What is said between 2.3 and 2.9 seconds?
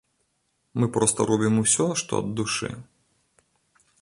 душы.